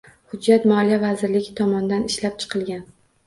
[0.29, 2.83] Hujjat Moliya vazirligi tomonidan ishlab chiqilgan.